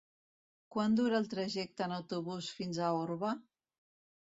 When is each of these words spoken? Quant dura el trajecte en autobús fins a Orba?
Quant 0.75 0.95
dura 0.99 1.19
el 1.23 1.29
trajecte 1.33 1.87
en 1.87 1.95
autobús 1.99 2.51
fins 2.63 2.83
a 2.83 2.91
Orba? 3.05 3.37